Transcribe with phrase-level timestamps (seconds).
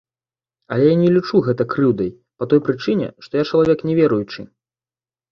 [0.75, 2.09] Але я не лічу гэта крыўдай
[2.43, 4.41] па той прычыне, што я чалавек няверуючы.